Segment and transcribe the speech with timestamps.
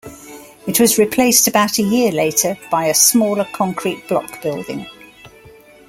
[0.65, 4.87] It was replaced about a year later by a smaller concrete block building.